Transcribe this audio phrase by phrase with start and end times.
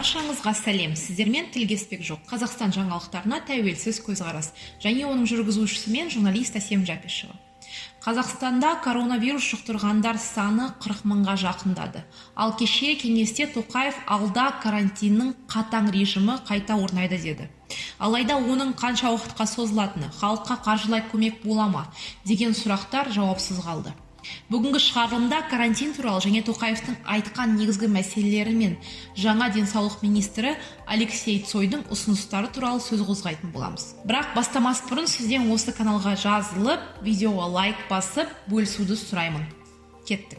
[0.00, 0.94] баршаңызға сәлем.
[0.96, 2.24] Сіздермен тілгеспек жоқ.
[2.30, 4.54] Қазақстан жаңалықтарына тәуелсіз көзқарас.
[4.80, 7.36] Және оның жүргізушісі мен журналист әсем жәпішева.
[8.00, 12.04] Қазақстанда коронавирус жұқтырғандар саны 40 мыңға жақындады.
[12.34, 17.50] Ал кеше кеңесте тоқаев алда карантиннің қатаң режимі қайта орнайды деді.
[17.98, 21.84] Алайда оның қанша уақытқа созылатыны халыққа қаржылай көмек бола ма
[22.24, 23.92] деген сұрақтар жауапсыз қалды.
[24.50, 28.76] Бүгінгі шығарылымда карантин туралы және тоқаевтың айтқан негізгі мәселелері мен
[29.16, 30.54] жаңа денсаулық министрі
[30.86, 33.94] алексей цойдың ұсыныстары туралы сөз қозғайтын боламыз.
[34.06, 39.46] Бірақ бастамас бұрын сізден осы каналға жазылып видеоға лайк басып бөлісуді сұраймын.
[40.06, 40.38] Кеттік.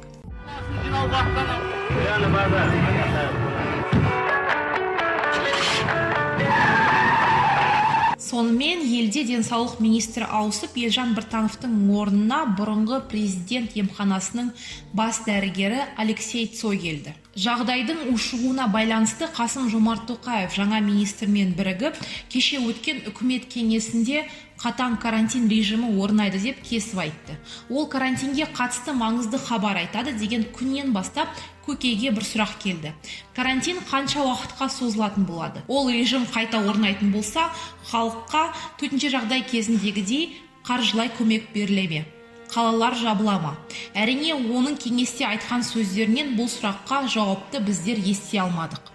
[8.31, 14.53] Сонымен елде денсаулық министрі ауысып елжан біртановтың орнына бұрынғы президент емханасының
[14.95, 17.11] бас дәрігері алексей цой келді.
[17.35, 21.95] Жағдайдың ушығуына байланысты қасым жомарт тоқаев жаңа министрмен бірігіп
[22.29, 24.25] кеше өткен үкімет кеңесінде
[24.61, 27.37] қатаң карантин режимі орнайды деп кесіп айтты.
[27.69, 31.31] Ол карантинге қатысты маңызды хабар айтады деген күннен бастап
[31.65, 32.93] көкейге бір сұрақ келді.
[33.33, 35.63] Карантин қанша уақытқа созылатын болады?
[35.67, 37.49] Ол режим қайта орнайтын болса
[37.89, 40.33] халыққа төтенше жағдай кезіндегідей
[40.67, 42.05] қаржылай көмек беріле ме?
[42.51, 43.51] Қалалар жабыла ма?
[43.95, 48.91] Әрине оның кеңесте айтқан сөздерінен бұл сұраққа жауапты біздер ести алмадық.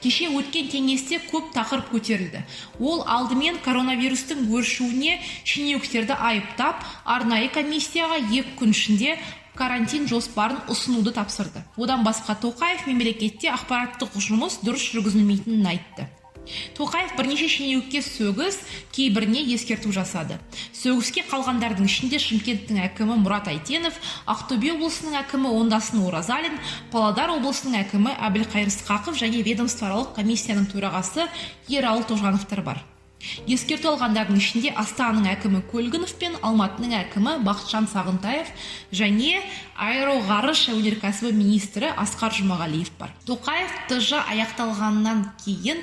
[0.00, 2.44] Кеше өткен кеңесте көп тақырып көтерілді.
[2.80, 9.18] Ол алдымен коронавирустың өршуіне шенеуніктерді айыптап арнайы комиссияға екі күн ішінде
[9.58, 11.64] карантин жоспарын ұсынуды тапсырды.
[11.76, 16.08] Одан басқа тоқаев мемлекетте ақпараттық жұмыс дұрыс жүргізілмейтінін айтты.
[16.76, 18.58] Тоқаев бірнеше шенеунікке сөгіс
[18.94, 20.38] кейбіріне ескерту жасады.
[20.74, 26.56] Сөгіске қалғандардың ішінде шымкенттің әкімі мұрат әйтенов ақтөбе облысының әкімі оңдасын оразалин
[26.92, 31.28] павлодар облысының әкімі әбілқайыр сқақов және ведомствоаралық комиссияның төрағасы
[31.68, 32.89] ералы тоғжановтар бар.
[33.46, 38.52] Ескерту алғандардың ішінде астананың әкімі көлгінов пен алматының әкімі бақытжан сағынтаев
[38.96, 39.42] және
[39.80, 43.12] аэроғарыш өнеркәсібі министрі асқар жұмағалиев бар.
[43.28, 45.80] Тоқаев тж аяқталғаннан кейін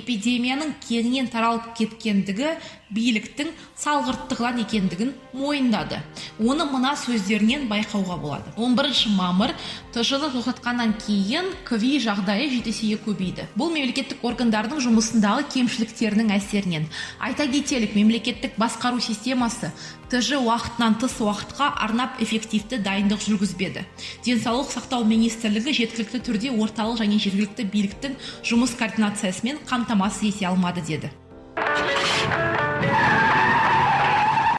[0.00, 2.56] эпидемияның кеңінен таралып кеткендігі
[2.92, 6.00] биліктің салғырттығынан екендігін мойындады.
[6.40, 8.52] Оны мына сөздерінен байқауға болады.
[8.56, 9.52] 11 мамыр
[9.92, 13.48] тжны тоқтатқаннан кейін кви жағдайы жеті есеге көбейді.
[13.58, 16.77] Бұл мемлекеттік органдардың жұмысындағы кемшіліктерінің әсерінен
[17.18, 19.72] айта кетелік мемлекеттік басқару системасы
[20.08, 23.84] тж уақытынан тыс уақытқа арнап эффективті дайындық жүргізбеді.
[24.24, 31.12] Денсаулық сақтау министрлігі жеткілікті түрде орталық және жергілікті биліктің жұмыс координациясымен қамтамасыз ете алмады деді.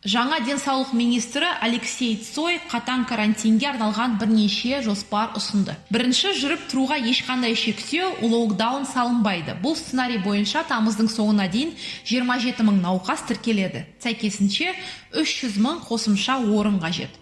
[0.09, 5.75] Жаңа денсаулық министрі алексей цой қатаң карантинге арналған бірнеше жоспар ұсынды.
[5.93, 9.57] Бірінші жүріп тұруға ешқандай шектеу локдаун салынбайды.
[9.61, 11.75] Бұл сценарий бойынша тамыздың соңына дейін
[12.09, 13.85] 27 мың науқас тіркеледі.
[14.01, 14.73] Сәйкесінше
[15.13, 17.13] 300 мың қосымша орын қажет.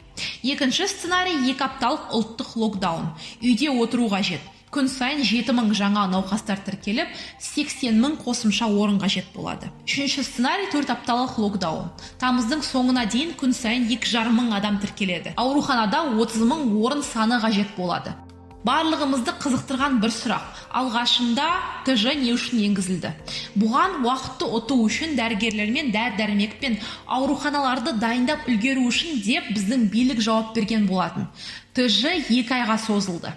[0.44, 3.12] Екінші сценарий екі апталық ұлттық локдаун.
[3.42, 4.42] Үйде отыру қажет.
[4.74, 9.72] Күн сайын жеті мың жаңа науқастар тіркеліп сексен мың қосымша орын қажет болады.
[9.88, 11.90] Үшінші сценарий төрт апталық локдаун.
[12.20, 15.38] Тамыздың соңына дейін күн сайын екі жарым мың адам тіркеледі.
[15.40, 18.16] Ауруханада отыз мың орын саны қажет болады.
[18.68, 20.48] Барлығымызды қызықтырған бір сұрақ.
[20.76, 21.46] Алғашында
[21.88, 23.14] тж не үшін енгізілді?
[23.56, 29.88] Бұған уақытты ұту үшін дәрігерлер мен дәрі дәрмек пен ауруханаларды дайындап үлгеру үшін деп біздің
[29.94, 31.30] билік жауап берген болатын.
[31.74, 33.32] тж екі айға созылды.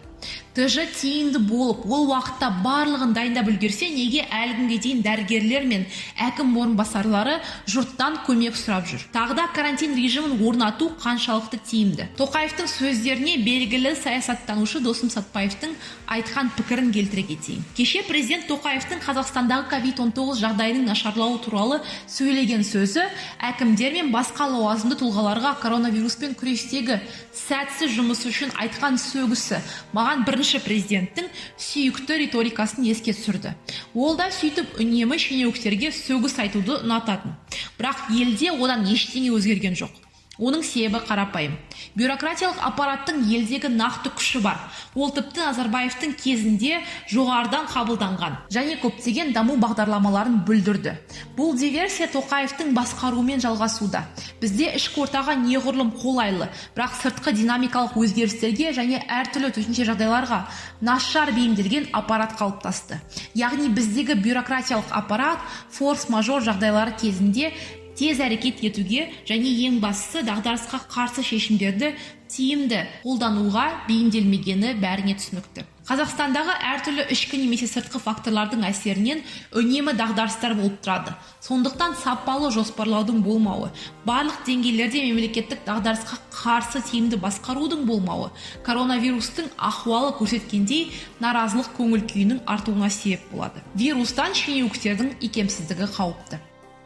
[0.60, 5.86] Тж тиімді болып ол уақытта барлығын дайындап үлгерсе неге әлі күнге дейін дәрігерлер мен
[6.20, 7.38] әкім орынбасарлары
[7.70, 9.06] жұрттан көмек сұрап жүр?
[9.14, 12.10] Тағы да карантин режимін орнату қаншалықты тиімді?
[12.20, 15.72] Тоқаевтың сөздеріне белгілі саясаттанушы досым сатпаевтың
[16.12, 17.64] айтқан пікірін келтіре кетейін.
[17.78, 23.06] Кеше президент тоқаевтың қазақстандағы ковид 19 жағдайының нашарлауы туралы сөйлеген сөзі
[23.48, 26.98] әкімдер мен басқа лауазымды тұлғаларға коронавируспен күрестегі
[27.30, 29.60] сәтсіз жұмысы үшін айтқан сөгісі
[29.94, 33.54] маған бірінші президенттің сүйікті риторикасын еске түсірді.
[33.94, 37.38] Ол да сөйтіп үнемі шенеуніктерге сөгіс айтуды ұнататын.
[37.78, 40.09] Бірақ елде одан ештеңе өзгерген жоқ.
[40.40, 41.54] Оның себебі қарапайым.
[41.94, 44.58] Бюрократиялық аппараттың елдегі нақты күші бар.
[44.94, 46.80] Ол тіпті назарбаевтың кезінде
[47.12, 50.96] жоғарыдан қабылданған және көптеген даму бағдарламаларын бүлдірді.
[51.36, 54.04] Бұл диверсия тоқаевтың басқаруымен жалғасуда.
[54.40, 60.40] Бізде ішкі ортаға неғұрлым қолайлы бірақ сыртқы динамикалық өзгерістерге және әртүрлі төтенше жағдайларға
[60.80, 63.00] нашар бейімделген аппарат қалыптасты.
[63.34, 67.52] Яғни біздегі бюрократиялық аппарат форс мажор жағдайлары кезінде
[68.00, 71.92] тез әрекет етуге және ең бастысы дағдарысқа қарсы шешімдерді
[72.30, 75.66] тиімді қолдануға бейімделмегені бәріне түсінікті.
[75.90, 79.24] Қазақстандағы әртүрлі ішкі немесе сыртқы факторлардың әсерінен
[79.58, 81.16] үнемі дағдарыстар болып тұрады.
[81.42, 83.72] Сондықтан сапалы жоспарлаудың болмауы
[84.06, 88.30] барлық деңгейлерде мемлекеттік дағдарысқа қарсы тиімді басқарудың болмауы
[88.68, 90.92] коронавирустың ахуалы көрсеткендей
[91.24, 93.64] наразылық көңіл күйінің артуына себеп болады.
[93.74, 96.38] Вирустан шенеуніктердің икемсіздігі қауіпті.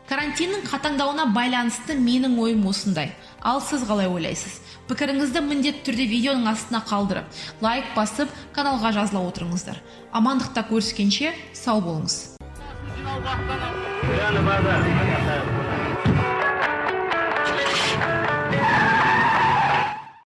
[0.09, 3.15] Карантиннің қатаңдауына байланысты менің ойым осындай.
[3.41, 4.61] Ал сіз қалай ойлайсыз?
[4.89, 7.25] Пікіріңізді міндетті түрде видеоның астына қалдырып
[7.65, 9.81] лайк басып каналға жазыла отырыңыздар.
[10.13, 12.37] Амандықта көріскенше сау болыңыз.